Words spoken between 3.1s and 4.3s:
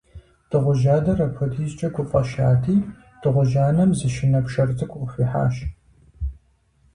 дыгъужь анэм зы